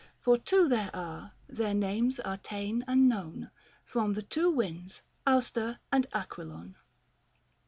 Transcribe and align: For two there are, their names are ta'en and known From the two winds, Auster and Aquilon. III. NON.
For 0.19 0.35
two 0.35 0.67
there 0.67 0.89
are, 0.95 1.33
their 1.47 1.75
names 1.75 2.19
are 2.19 2.37
ta'en 2.37 2.83
and 2.87 3.07
known 3.07 3.51
From 3.83 4.13
the 4.13 4.23
two 4.23 4.49
winds, 4.49 5.03
Auster 5.27 5.77
and 5.91 6.07
Aquilon. 6.11 6.47
III. 6.49 6.49
NON. 6.71 6.75